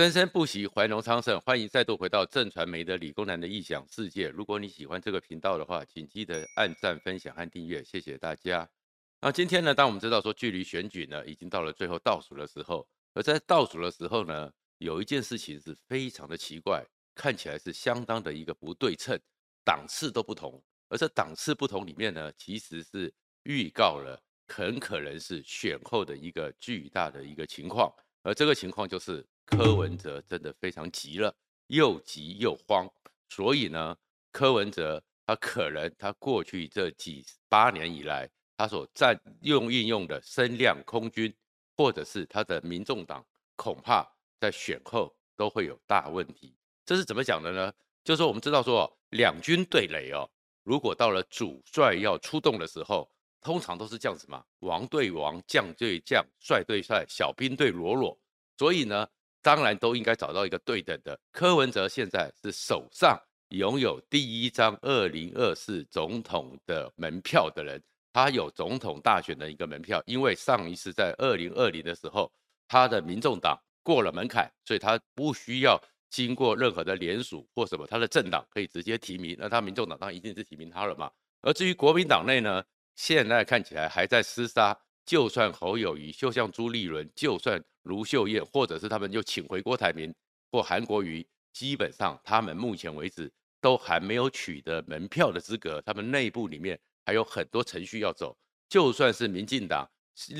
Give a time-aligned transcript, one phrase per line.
[0.00, 1.38] 生生不息，怀荣昌盛。
[1.42, 4.30] 欢迎再度回到正传媒的理工男的异想世界。
[4.30, 8.66] 如果你喜欢这个频道的话，请记得按赞、分享和订阅，谢谢大家。
[9.20, 16.82] 那今天呢，当我们知道说距离选举呢已经到了最后倒数的时候，而在倒数的时候呢，有一件事情是非常的奇怪，
[17.14, 19.20] 看起来是相当的一个不对称，
[19.62, 20.58] 档次都不同。
[20.88, 23.12] 而这档次不同里面呢，其实是
[23.42, 27.92] 预告了很可能是选后的一个巨大的一个情况，
[28.22, 29.22] 而这个情况就是。
[29.50, 31.34] 柯文哲真的非常急了，
[31.66, 32.88] 又急又慌，
[33.28, 33.96] 所以呢，
[34.32, 41.34] 柯文哲他可能他过去这几八年以来，他所占用运用的声量空军，
[41.76, 43.24] 或者是他的民众党，
[43.56, 44.06] 恐怕
[44.38, 46.56] 在选后都会有大问题。
[46.86, 47.72] 这是怎么讲的呢？
[48.02, 50.30] 就是我们知道说两军对垒哦，
[50.62, 53.10] 如果到了主帅要出动的时候，
[53.42, 58.18] 通常都是这样子嘛，王对王，将对将，帅对帅，小兵对喽啰，
[58.56, 59.06] 所以呢。
[59.42, 61.18] 当然都应该找到一个对等的。
[61.32, 72.30] 柯文哲现在是手上拥有第一张二零二四总统的门票的人，他有总统大选的一个门票，因为上一次在二零二零的时候，
[72.68, 81.10] 他的民众党过了门槛，所以他不需要经过任何的联署或什么，他的政党可以直接提名，那他民众党当然一定是提名他了嘛。
[81.40, 82.62] 而至于国民党内呢，
[82.94, 84.78] 现在看起来还在厮杀。
[85.04, 90.14] 就算侯友宜，就像朱立伦，就算卢秀燕，或者是他们就请回郭台铭
[90.52, 98.36] 或韩国瑜，基本上他们目前为止都还没有取得门票的资格，他们内部里面还有很多程序要走。
[98.68, 99.90] 就算是民进党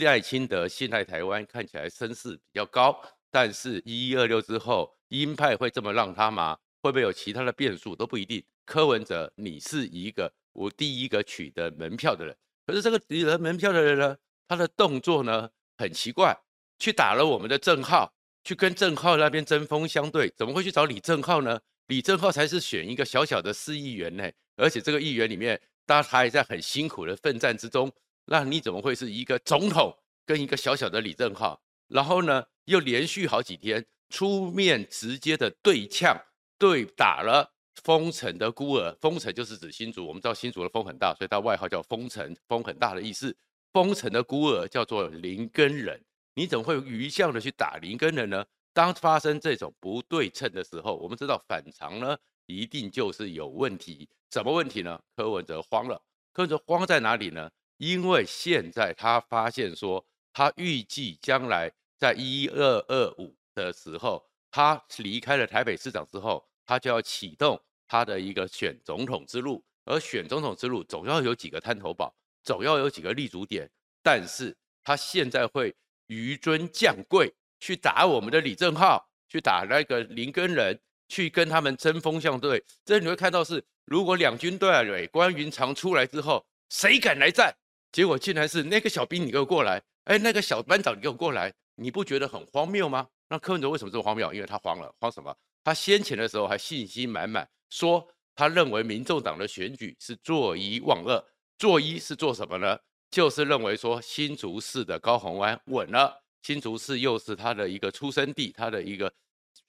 [0.01, 2.97] 赖清德信赖台湾，看起来声势比较高，
[3.31, 6.57] 但是一一二六之后，鹰派会这么让他吗？
[6.83, 8.43] 会不会有其他的变数都不一定。
[8.65, 14.17] 柯文哲，你是一个我第一个取得门票的人，可是这个取得门票的人呢？
[14.51, 15.49] 他的动作呢
[15.79, 16.37] 很奇怪，
[16.77, 18.13] 去打了我们的郑浩，
[18.43, 21.61] 去跟郑浩那边针锋相对，怎么会去找李正浩呢？
[21.87, 27.93] 李正浩才是选一个小小的市议员呢，而且这个议员里面，大家还在很辛苦的奋战之中，
[28.25, 29.97] 那你怎么会是一个总统
[30.27, 31.63] 跟一个小小的李正浩？
[31.87, 36.21] 然后呢，又连续好几天出面直接的对呛
[36.59, 37.53] 对打了
[37.85, 43.37] 封城的孤儿，封城就是指新竹，我们知道新竹的风很大，所以他外号叫封城，风很大的意思。
[43.73, 46.03] 封城的孤儿叫做林根人，
[46.35, 48.45] 你怎么会愚象的去打林根人呢？
[48.73, 52.17] 当发生这种不对称的时候，我们知道反常呢，
[52.47, 54.09] 一定就是有问题。
[54.31, 55.01] 什么问题呢？
[55.17, 56.01] 柯文哲慌了。
[56.33, 57.51] 柯文哲慌在哪里呢？
[57.79, 69.65] 因为现在他发现说，他预计将来在一二二五的时候，他离开了台北市长之后，他就要启动他的一个选总统之路。
[69.85, 72.15] 而选总统之路总要有几个滩头堡。
[72.43, 73.69] 总要有几个立足点，
[74.03, 75.75] 但是他现在会
[76.09, 80.79] 纡尊降贵，去打我们的李正浩，去打那个林根仁，
[81.09, 82.65] 去跟他们针锋相对。
[82.85, 87.55] 这你会看到是，如果两军对垒，关云长出来之后，谁敢来战？
[87.93, 89.83] 结果竟然是那个小兵，你给我过来！
[90.05, 91.53] 哎，那个小班长，你给我过来！
[91.75, 93.09] 你不觉得很荒谬吗？
[93.29, 94.33] 那柯文哲为什么这么荒谬？
[94.33, 95.37] 因为他慌了，慌什么？
[95.63, 101.23] 他先前的时候还信心满满，说他认为民众党的选举是作一忘二。
[101.61, 102.79] 做一是做什么呢？
[103.11, 109.13] 就是认为说新竹市的高雄湾稳了，新竹市又是他的一个出生地，他的一个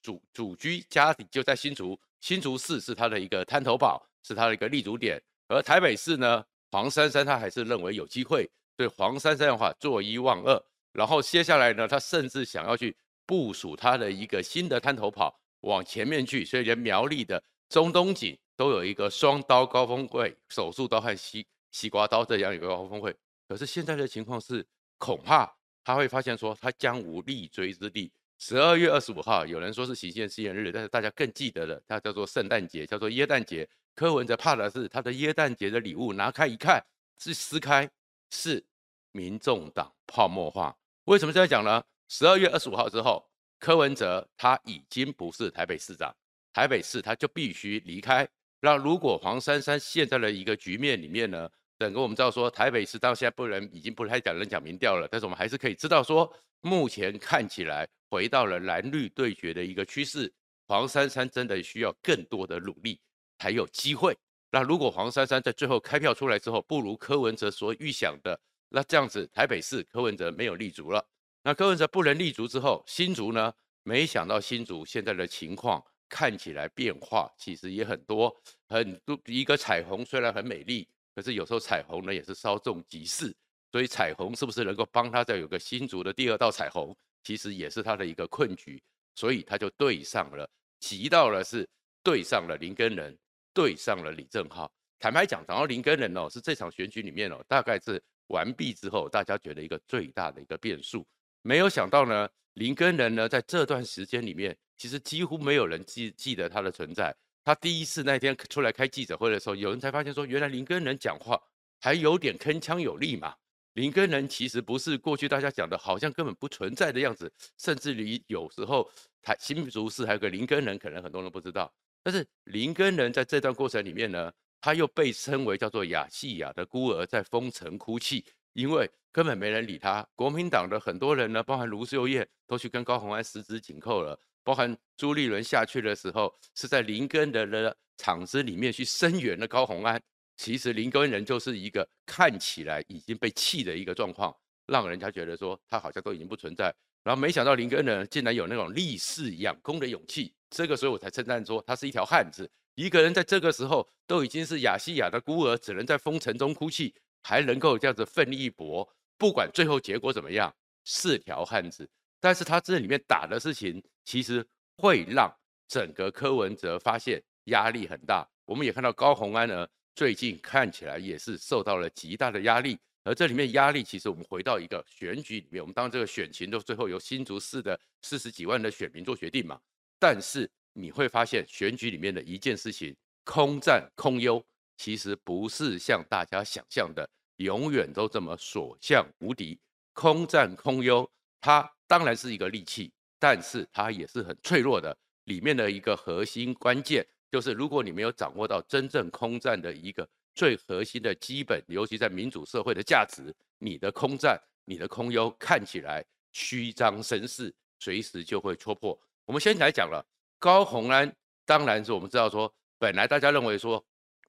[0.02, 5.22] 主主居家底就在新竹，新竹市是他的一个滩头堡，是他的一个立足点。
[5.50, 6.42] 而台北市呢，
[6.72, 10.64] 黄珊珊他还是认为有机会，对黄珊珊的话做一望二，
[10.94, 21.46] 然后接下来呢，他甚至想要去部署他的一个新的滩头堡往前面去，所以连苗栗的中东锦都有一个双刀高峰会，手术刀和西。
[21.72, 23.16] 西瓜刀这样一个高峰会，
[23.48, 24.66] 可是现在的情况是，
[24.98, 25.52] 恐怕
[25.84, 28.12] 他会发现说他将无立锥之地。
[28.38, 33.70] 十二月二十五号，有人说是行宪纪念日，但是大家更记得的，它叫做圣诞节，叫做耶诞节。
[33.94, 36.84] 柯文哲怕的是他的耶诞节的礼物拿开一看，
[37.20, 37.88] 是撕开，
[38.32, 38.64] 是
[39.12, 40.76] 民众党泡沫化。
[41.04, 41.84] 为什么这样讲呢？
[42.10, 43.24] 十二月二十五号之后，
[43.60, 46.12] 柯文哲他已经不是台北市长，
[46.52, 48.28] 台北市他就必须离开。
[48.60, 51.50] 那如果黄珊珊现在的一个局面里面呢？
[51.82, 60.32] 整个我们知道说，台北市到现在不能已经不太讲人讲民调了，但是我们还是可以知道说，目前看起来回到了蓝绿对决的一个趋势。
[60.68, 63.02] 黄珊珊真的需要更多的努力
[63.40, 64.16] 才有机会。
[64.52, 68.40] 那如果黄珊珊在最后开票出来之后，不如柯文哲所预想的，
[68.70, 71.04] 那这样子台北市柯文哲没有立足了。
[71.42, 73.52] 那柯文哲不能立足之后，新竹呢？
[73.82, 78.32] 没想到新竹现在的情况看起来变化其实也很多，
[78.68, 80.88] 很多一个彩虹虽然很美丽。
[81.16, 83.36] 可是有时候彩虹呢也是稍纵即逝，
[83.72, 88.82] 所以彩虹是不是能够帮他再有个新竹的第二道彩虹，其实也是他的一个困局。
[89.14, 90.50] 所以他就对上了，
[90.80, 91.68] 急到了是
[92.02, 93.16] 对上了林根仁，
[93.54, 94.72] 对上了李正浩。
[95.00, 101.06] 坦白讲，讲到林根仁哦，是这场选举里面哦，大概是完毕之后，大家觉得一个最大的一个变数。
[101.42, 107.14] 没有想到呢，林根仁呢，在这段时间里面，其实几乎没有人记记得他的存在。
[107.44, 111.42] 他第一次那天出来开记者会的时候，有人才发现说，原来林根仁讲话
[111.80, 113.36] 还有点铿锵有力嘛。
[113.74, 118.90] 林根仁其实不是过去大家讲的，好像根本不存在的样子，甚至于有时候
[119.22, 121.74] 台新竹市还有个林根仁，可能很多人不知道。
[122.04, 130.06] 但是林根仁在这段过程里面呢，他又被称为叫做亚细亚的孤儿，在封城哭泣，因为根本没人理他。
[130.16, 134.20] 国民党的很多人呢，包含卢秀燕，都去跟高虹安十指紧扣了。
[134.44, 140.02] 包含朱立伦下去的时候，是在林耕仁的场子里面去声援了高虹安。
[140.38, 144.36] 其实林根人就是一个看起来已经被气的一个状况，
[144.66, 146.74] 让人家觉得说他好像都已经不存在。
[147.04, 152.50] 然后没想到林耕仁竟然有那种立誓仰攻的勇气，这个时候我才称赞说他是一条汉子。
[152.74, 158.88] 一个人在这个时候都已经是亚细亚的孤儿，只能在风尘中哭泣，还能够这样子奋力一搏，
[159.18, 160.52] 不管最后结果怎么样，
[160.86, 161.88] 是条汉子。
[162.22, 164.46] 但是他这里面打的事情，其实
[164.78, 165.30] 会让
[165.68, 168.26] 整个柯文哲发现压力很大。
[168.46, 172.80] 我们也看到高虹安呢，最近看起来也是受到了极大的压力。
[173.04, 179.60] 而这里面压力，其实我们回到一个选举里面，我们当这个选情都最后由新竹市的四十几万的选民做决定嘛。
[179.98, 184.44] 但是你会发现，选举里面的一件事情，空战空优，
[184.78, 189.60] 其实不是像大家想象的，永远都这么所向无敌。
[189.94, 191.68] 空战空优，它。
[191.92, 192.90] 当然是一个利器，
[193.20, 194.98] 但是它也是很脆弱的。
[195.26, 206.02] 里面的一个核心关键就是，如果你没有掌握到真正空战的一个最核心的基本，尤其在民主社会的价值，你的空战、你的空优看起来
[206.32, 208.98] 虚张声势，随时就会戳破。
[209.26, 210.02] 我们先来讲了
[210.40, 211.14] 高虹安，
[211.46, 212.50] 当然是我们知道说，
[212.80, 213.86] 本来大家认为说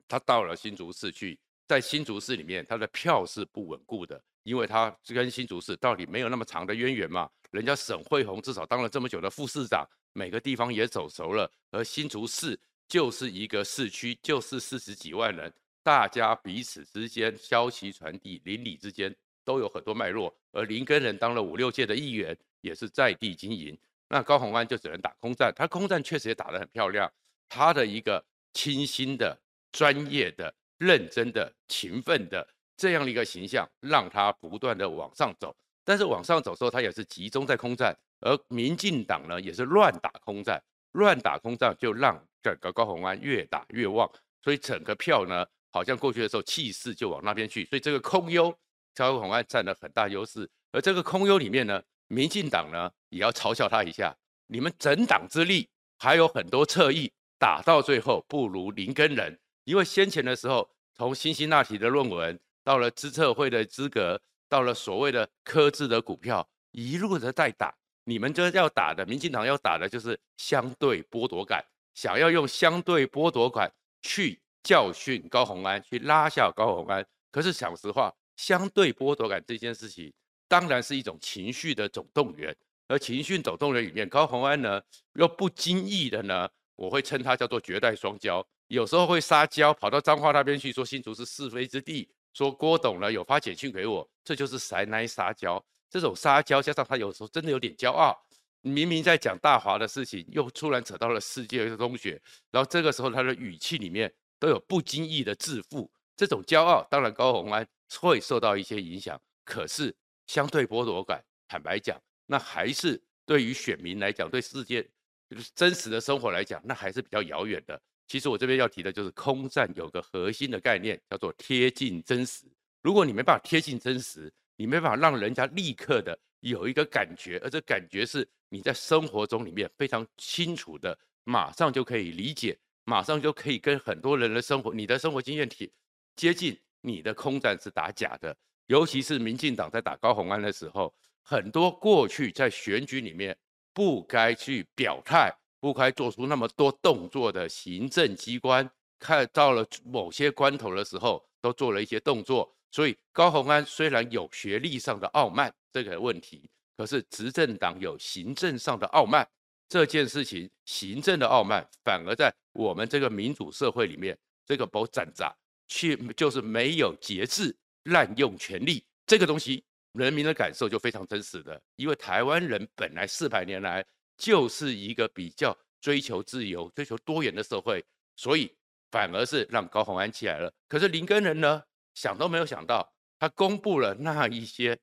[0.08, 1.38] 他到了新竹市去，
[1.69, 7.31] 在新竹市里面他的票是不稳固的，因为他跟新竹市到底没有那么长的渊源嘛。
[7.53, 12.59] 人家沈慧虹至少当了这么久的副市长，每个地方也走熟了，而新竹市
[12.89, 15.53] 就是一个市区，就是四十几万人，
[15.83, 19.15] 大家彼此之间消息传递，邻里之间
[19.45, 20.35] 都有很多脉络。
[20.51, 23.79] 而林根仁当了五六届的议员，也是在地经营，
[24.09, 27.13] 那高虹安就只能打空战，他空战确实也打得很漂亮，
[27.51, 29.39] 他的一个清新的、
[29.71, 35.55] 专业的、认真的、勤奋的这样的一个形象，让他不断的往上走。
[35.84, 40.62] 但是往上走的时候，他也是集中在空战，而民进党呢也是乱打空战，
[40.93, 44.08] 乱打空战就让整个高虹安越打越旺，
[44.43, 48.56] 所以整个票呢好像过去的时候气势就往那边去，所以这个空优
[48.94, 55.69] 高虹安占了很大优势，而这个空优里面呢，民进党呢也要嘲笑他一下，你们整党之力
[55.99, 64.20] 还有很多侧翼，打到最后不如林根仁，因为先前的时候从辛辛那提的论文到了资策会的资格。
[64.53, 71.65] 到了所谓的科制的股票，一路的在打，你们这要打的，民进党要打的就是相对剥夺感，
[71.95, 73.73] 想要用相对剥夺感
[74.03, 77.03] 去教训高虹安，去拉下高虹安。
[77.31, 80.13] 可是讲实话，相对剥夺感这件事情，
[80.47, 82.55] 当然是一种情绪的总动员，
[82.89, 84.79] 而情绪总动员里面，高虹安呢
[85.15, 86.47] 又不经意的呢，
[86.77, 92.06] 我会称它叫做绝代双骄，有时候会撒娇，跑到彰化那边去说新竹是是非之地。
[92.32, 95.62] 说郭董呢有发简讯给我，这就是塞奶撒娇。
[95.91, 98.17] 这种撒娇加上他有时候真的有点骄傲，
[98.62, 102.20] 明明在讲大华的事情，又突然扯到了世界中学，
[102.51, 105.91] 然后这个时候他的语气里面都有不经意的自负。
[106.17, 107.67] 这种骄傲，当然高虹安
[108.01, 109.94] 会受到一些影响，可是
[110.27, 114.82] 相对剥夺感，坦白讲，那还是对于选民来讲，对世界
[115.29, 117.81] 就是真实的生活来讲，那还是比较遥远的。
[118.13, 122.45] 其实我这边要提的就是空战有个核心的概念，叫做贴近真实。
[122.83, 132.55] 如果你没办法贴近真实，你没办法让人家立刻的有一个感觉，而这感觉是你在生活中里面非常清楚的，马上就可以理解，
[132.85, 135.67] 马上就可以跟很多人的生活、你的生活经验贴
[136.15, 136.55] 接近。
[136.83, 143.35] 你的空战是打假的，尤其是民进党在打高虹安的时候，很多过去在选举里面
[143.73, 145.35] 不该去表态。
[145.63, 152.53] 不该做出那么多动作的行政机关，看到了某些关头的时候，都做了一些动作。
[152.73, 159.25] 所以高虹安虽然有学历上的傲慢这个问题，可是执政党有行政上的傲慢
[159.69, 165.33] 这件事情，行政的傲慢反而在我们这个民主社会里面，这个不挣扎，
[165.69, 171.63] 去就是没有节制、滥用权力这个东西，人民的感受就非常真实的。
[171.77, 173.87] 因为台湾人本来四百年来。
[174.22, 178.55] 就是一个比较追求自由、追求多元的社会，所以
[178.88, 180.52] 反而是让高虹安起来了。
[180.69, 181.60] 可是林根仁呢，
[181.94, 182.88] 想都没有想到，
[183.19, 184.79] 他公布了那一些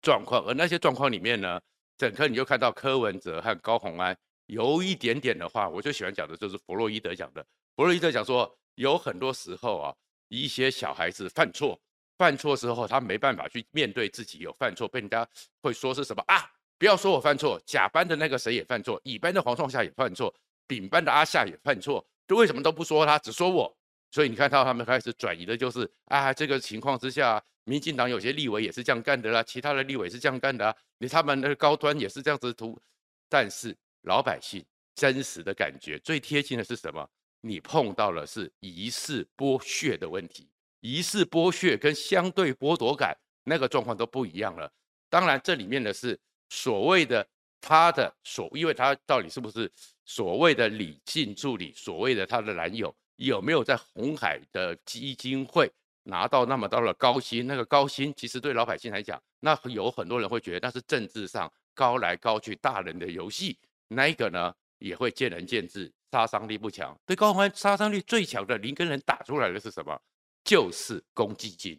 [0.00, 1.60] 状况，而那些状况里面呢，
[1.96, 4.16] 整个你就看到柯文哲和高虹安
[4.46, 7.44] 有一点点的话，我就喜欢讲的就是弗洛伊德讲的。
[7.74, 9.92] 弗洛伊德讲说，有很多时候啊，
[10.28, 11.76] 一些小孩子犯错，
[12.16, 15.28] 犯错之后他没办法去面对自己有犯错，被人家
[15.62, 16.48] 会说是什么啊？
[16.78, 20.32] 不要说我犯错，甲班的那个谁也犯错，乙班的黄创夏也犯错，
[20.66, 23.76] 丙班的阿夏也犯错，就为什么都不说他，只说我？
[24.10, 32.80] 所以你看到他们开始转移的就是啊，这个情况之下，民进党有些立委也是这样干的啦，其他的立委是这样干的啊，你他们的高端也是这样子图，
[33.28, 37.06] 但是老百姓真实的感觉最贴近的是什么？
[37.40, 40.48] 你碰到了是疑似剥削的问题，
[40.80, 44.72] 疑似剥削跟相对剥夺感那个状况都不一样了。
[45.10, 46.18] 当然，这里面的是
[46.48, 47.26] 所谓的
[47.60, 49.70] 他的所，因为他到底是不是
[50.04, 55.70] 所谓的李静助理，所谓的他的男友有没有在红海的基金会
[56.04, 57.46] 拿到那么高的高薪？
[57.46, 65.92] 那个高薪其实对老百姓来讲，那有很多人会觉得那是政治上高来高去大人的游戏，那一个呢也会见仁见智。
[66.10, 70.00] 杀伤力不强，对高虹安杀伤力最强的林根仁打出来的是什么？
[70.42, 71.78] 就是公积金。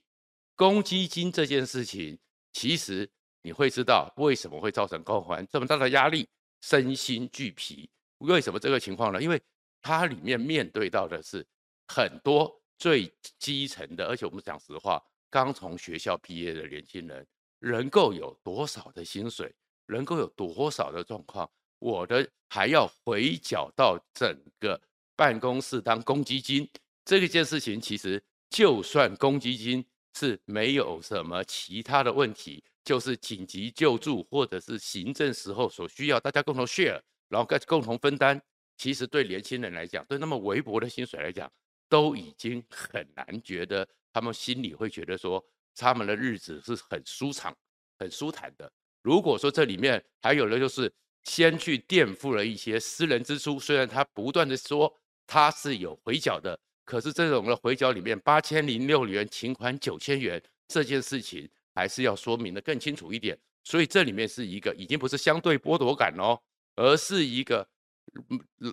[0.56, 2.16] 公积金这件事情，
[2.54, 3.10] 其实
[3.42, 6.28] 你会知道为什么会造成高虹安这么大的压力，
[6.62, 7.90] 身心俱疲。
[8.20, 9.22] 为什么这个情况呢？
[9.22, 9.42] 因为
[9.82, 11.46] 它里面面对到的是
[11.88, 17.26] 很多最基层的，而且我们讲实话，刚从学校毕业的年轻人，
[17.60, 19.54] 能够有多少的薪水，
[19.86, 21.50] 能够有多少的状况？
[21.80, 24.80] 我的还要回缴到整个
[25.16, 26.70] 办公室当公积金，
[27.06, 38.42] 这件事情其实就算公积金是没有什么其他的问题，就是紧急救助或者是行政时候所需要大家共同 share，然后共同分担，
[38.78, 41.48] 其实对年轻人来讲，对那么微薄的薪水来讲，
[41.88, 47.56] 都已经很难觉得他们心里会觉得说他们的日子是很舒畅、
[48.00, 48.72] 很舒坦的。
[49.04, 50.92] 如果说这里面还有的就是。
[51.26, 54.92] 先去垫付了一些私人支出，虽然他不断的说
[55.28, 61.48] 他是有回缴的，可是这种的回缴里面八千零六元，请款九千元这件事情
[61.80, 63.40] 还是要说明的更清楚一点。
[63.64, 66.38] 所以这里面是一个已经不是相对剥夺感哦，
[66.76, 67.66] 而是一个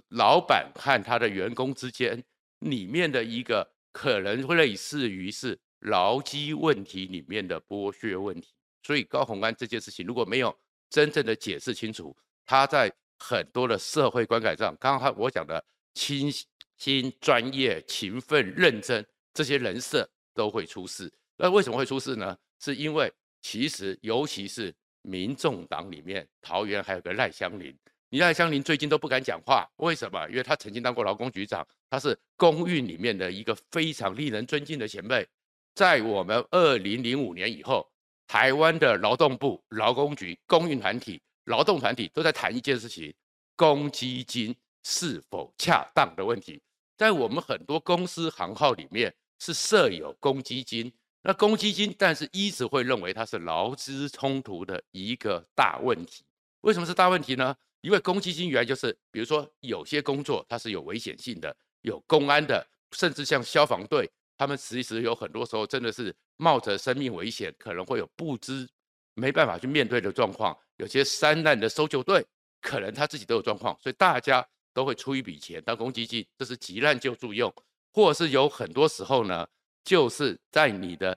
[0.09, 2.23] 老板和他的员工之间
[2.61, 8.55] 里面的一个可能会类似于是劳基问题里面的剥削问题。
[8.83, 10.57] 所以高虹安这件事情如果没有
[10.91, 15.63] 真正的解释清楚，他在很多的社会观感上，刚刚我讲的
[15.95, 16.33] 清
[16.79, 21.13] 新、专业、勤奋、认真这些人设都会出事。
[21.37, 22.37] 那为什么会出事呢？
[22.61, 27.77] 是因为其实尤其是民众党里面，桃园还有个赖香林，
[28.09, 30.29] 你赖香林最近都不敢讲话，为什么？
[30.29, 35.27] 因为他曾经当过劳工局长，他是公运里面的一个非常令人尊敬的前辈。
[35.75, 37.89] 在我们二零零五年以后，
[38.27, 41.21] 台湾的劳动部、劳工局、公运团体。
[41.45, 43.15] 劳动团体都在谈一件事情：
[43.55, 46.61] 公积金是否恰当的问题。
[46.97, 50.93] 在我们很多公司行号里面是设有公积金，
[51.27, 56.25] 那公积金，但是一直会认为它是劳资冲突的一个大问题。
[56.61, 57.53] 为什么是大问题呢？
[57.81, 68.69] 因为公积金原来就是，比如说有些工作它是有危险性的，有公安的，甚至像消防队，他们其实有很多时候真的是冒着生命危险，可能会有不知
[69.15, 70.57] 没办法去面对的状况。
[70.77, 72.25] 有些山难的搜救队，
[72.61, 77.53] 可能他自己都有状况，所以大家都会出一笔钱当公积金，这是急难救助用，
[77.93, 79.45] 或者是有很多时候呢，
[79.87, 81.17] 就是在你的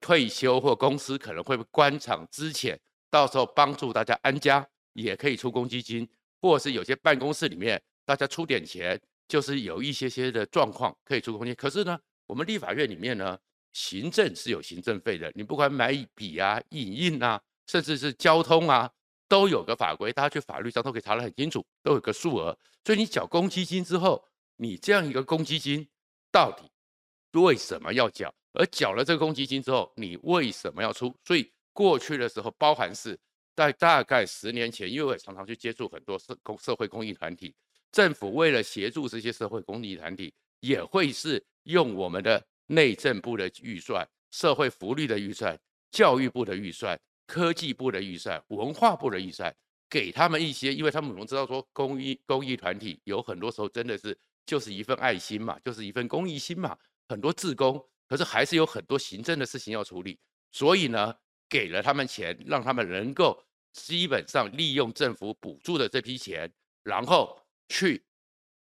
[0.00, 6.06] 退休或公司可能会关厂之前，到时候帮助大家安家，也可以出公积金，
[6.42, 11.54] 或是有些办公室里面大家出点钱，就是有一些些的状况可以出公积金。
[11.54, 13.38] 可是呢，我们立法院里面呢，
[13.72, 17.40] 行政是有行政费的，你不管买笔啊、影印啊。
[17.66, 18.90] 甚至是交通啊，
[19.28, 22.58] 都有个法规，大家去法律上都可以查得很清楚，都有个数额。
[22.84, 24.24] 所以你缴公积金之后，
[24.56, 25.88] 你这样一个公积金
[26.32, 26.68] 到底
[27.32, 28.32] 为什么要缴？
[28.52, 31.14] 而缴了这个公积金之后，你为什么要出？
[31.24, 33.18] 所以过去的时候，包含是
[33.54, 37.54] 在大概十年前，因为我也常常去接触很多社公社会公益团体，
[37.92, 45.58] 政府为了协助这些社会公益团体，也会是用我们的内政部的预算、社会福利的预算、
[45.90, 46.98] 教育部的预算。
[47.26, 49.54] 科技部的预算、文化部的预算，
[49.88, 56.76] 给他们一些，因为他们总知道说公益公益团体有很多时候真的是就是一份爱心嘛，就是一份公益心嘛，
[57.10, 60.16] 很多志工，可是还是有很多行政的事情要处理，
[60.52, 61.12] 所以呢，
[61.48, 66.48] 给了他们钱，让他们能够基本上利用政府补助的这批钱，
[66.84, 67.36] 然后
[67.68, 68.00] 去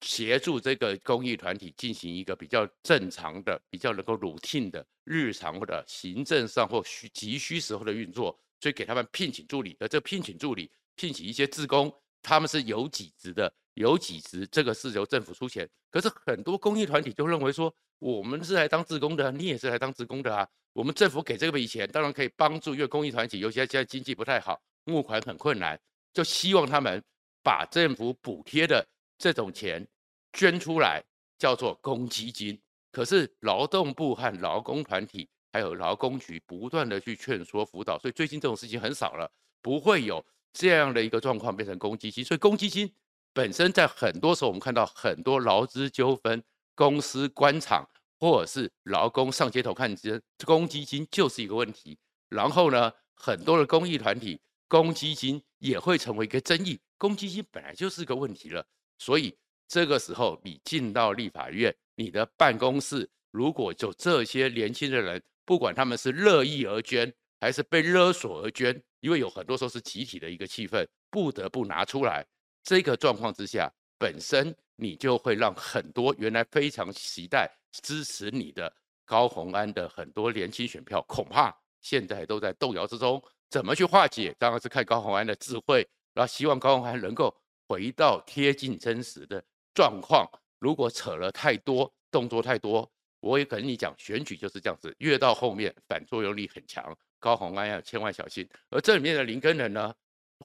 [0.02, 11.92] 协助这个公益团体进行一个比较正常的、比较能够 routine 的日常的行政上或需急需时候的运作，所以给他们聘请助理，而这聘请助理、聘请一些志工，
[12.26, 15.70] 他们是有几职的，有几职，这个是由政府出钱。
[15.92, 20.48] 可是很多公益团体就认为说，我们是来当职工的，你也是来当职工的啊。
[20.74, 25.80] 我们政府给这笔钱，当然可以帮助，因为公益团体尤其现在经济不太好，募款很困难，
[26.14, 27.02] 就希望他们
[27.44, 28.84] 把政府补贴的
[29.20, 29.88] 这种钱
[30.34, 31.04] 捐出来，
[31.38, 32.60] 叫做公积金。
[32.92, 42.24] 可是劳动部和劳工团体还有劳工局不断的去劝说辅导，所以最近这种事情很少了，不会有这样的一个状况变成公积金。
[42.24, 42.90] 所以公积金
[43.34, 46.42] 本身在很多时候，我们看到很多劳资纠纷、
[46.74, 47.86] 公司官场。
[48.18, 51.98] 或者是劳工上街头抗争，公积金就是一个问题。
[52.30, 56.80] 然后呢，很多的公益团体公积金也会成为一个争议。
[56.98, 58.66] 公积金本来就是个问题了，
[58.98, 72.26] 所以这个时候你进到立法院，你的办公室如果就这些年轻的人，不管他们是乐意而捐，还是被勒索而捐，因为有很多时候是集体的一个气氛，不得不拿出来。
[72.64, 77.48] 这个状况之下，本身你就会让很多原来非常期待。
[77.84, 78.74] 支持你的
[79.06, 83.22] 高虹安的很多年轻选票，恐怕现在都在动摇之中。
[83.48, 84.36] 怎么去化解？
[84.40, 87.32] 当然是看高虹安的智慧，然后希望高虹安能够
[87.68, 89.44] 回到贴近真实的
[89.76, 90.28] 状况。
[90.58, 96.98] 如果扯了太多，动作太多，我也跟你讲，选举就是这样子，越到后面反作用力很强。
[97.20, 98.48] 高虹安要千万小心。
[98.70, 99.94] 而这里面的林根仁呢，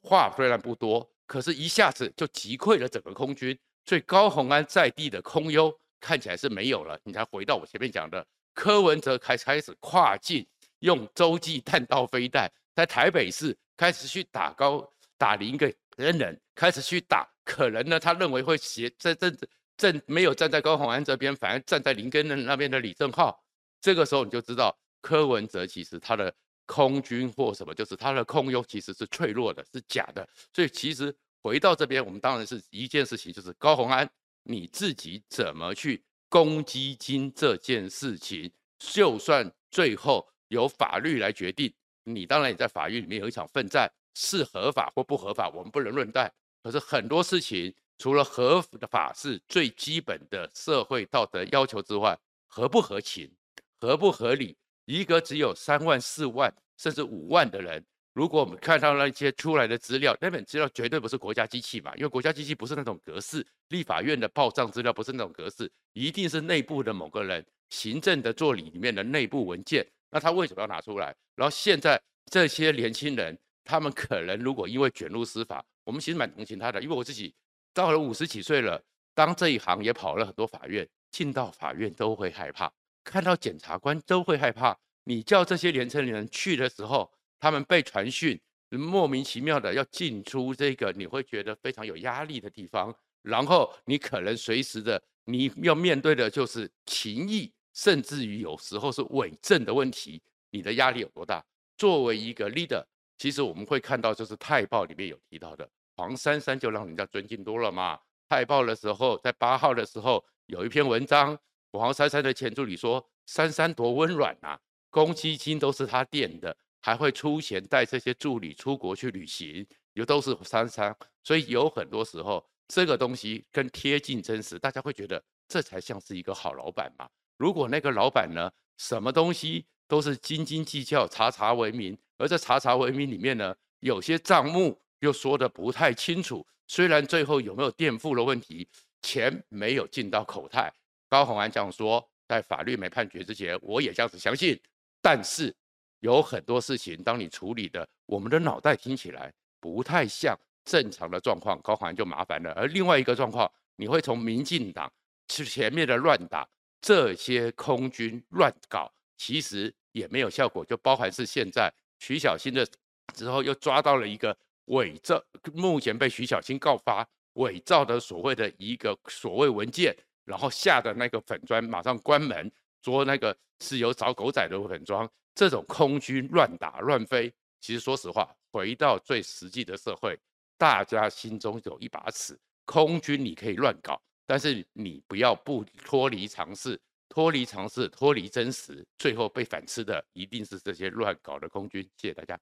[0.03, 5.75] 话虽然不多，可是一下子就击溃了整个空军，所以高虹安在地的空优。
[6.03, 10.47] 看起来是没有了，你才回到我前面讲的，柯文哲开开始跨境
[10.79, 19.31] 用洲际弹道飞弹，在台北市开始去打高打林耕仁，开始去打，可能呢他认为会协在这
[19.77, 23.38] 正没有站在高虹安这边，反而站在林根仁那边的李正浩，
[23.79, 26.35] 这个时候你就知道柯文哲其实他的
[26.70, 34.09] 空军或什么，就是他的空优其实是脆弱的，是假的，所以其实回到这边，我们当然是一件事情，就是高虹安。
[34.44, 41.72] 你自己怎么去公积金这件事情，就算最后由法律来决定，
[42.04, 46.33] 你当然也在法律里面有一场奋战，是合法或不合法，我们不能论断。
[46.62, 53.30] 可是很多事情，除了合的法是最基本的社会道德要求之外，合不合情、
[53.78, 54.56] 合不合理，
[54.90, 57.85] 一个只有三万、四万甚至五万的人。
[58.12, 69.87] 如果我们看到那些出来的资料，那本资料绝对不是国家机器嘛，因为国家机器不是那种格式，立法院的报账资料不是那种格式，一定是内部的某个人行政的助理里面的内部文件。
[70.11, 71.14] 那他为什么要拿出来？
[71.37, 77.33] 然后现在这些年轻人，他们可能如果因为卷入司法，我们其实蛮同情他的，因为我自己
[77.72, 78.83] 到了五十几岁了，
[79.14, 82.70] 当这一行也跑了很多法院，进到法院都会害怕，
[83.11, 84.79] 看到检察官都会害怕。
[85.05, 87.11] 你叫这些年轻人去的时候。
[87.42, 100.20] 他们被传讯，莫名其妙的要进出这个你会觉得非常有压力的地方，然后你可能随时的你要面对的就是情谊，甚至于有时候是伪证的问题，
[100.51, 101.42] 你的压力有多大？
[101.79, 102.85] 作为一个 leader，
[103.16, 107.96] 其实我们会看到，就是《泰报》里面有提到的，黄珊珊就让人家尊敬多了嘛。
[108.29, 111.38] 《泰报》的时候，在八号的时候有一篇文章，
[111.78, 114.59] 黄珊珊的前助理说：“珊珊多温软呐，
[114.90, 127.06] 公积金都是他垫的。”还会出钱带这些助理出国去旅行，又都是珊珊，所以有很多时候这个东西更贴近真实，大家会觉得这才像是一个好老板嘛。
[127.37, 138.66] 如果那个老板呢，什么东西都是斤斤计较、查查为民，而这查查为民里面呢，有些账目又说得不太清楚，虽然最后有没有垫付的问题，
[139.02, 140.72] 钱没有进到口袋。
[141.11, 144.59] 高虹安这样说，在法律没判决之前，我也这样子相信，
[145.03, 145.55] 但是。
[146.03, 152.53] 有很多事情，当你处理的，我们的脑袋听起来不太像正常的状况，高虹安就麻烦了。
[152.53, 153.46] 而另外一个状况，
[153.77, 154.90] 你会从民进党
[155.29, 156.49] 是前面的乱打，
[156.81, 160.64] 这些空军乱搞，其实也没有效果。
[160.64, 162.66] 就包含是现在徐小新的
[163.14, 164.35] 之后，又抓到了一个
[164.68, 169.94] 伪造，目前被徐小新告发伪造的所谓的一个所谓文件，
[170.31, 175.07] 然后下的那个粉砖马上关门，捉那个是有找狗仔的粉砖。
[175.35, 180.16] 这种空军乱打乱飞，其实说实话，回到最实际的社会，
[180.57, 182.38] 大家心中有一把尺。
[182.64, 191.83] 空军你可以乱搞，但是你不要不脱离常识，脱离常识，脱离真实，最后被反吃的一定是这些乱搞的空军。
[191.97, 192.38] 谢谢大家。